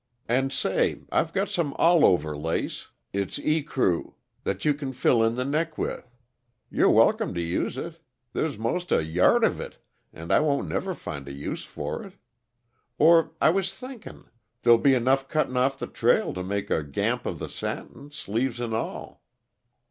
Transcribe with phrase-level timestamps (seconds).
[0.27, 1.01] "And say!
[1.11, 6.11] I've got some allover lace it's eecrue that you can fill in the neck with;
[6.71, 8.01] you're welcome to use it
[8.33, 9.77] there's most a yard of it,
[10.11, 12.13] and I won't never find a use for it.
[12.97, 14.23] Or I was thinkin',
[14.63, 18.59] there'll be enough cut off'n the trail to make a gamp of the satin, sleeves
[18.59, 19.21] and all."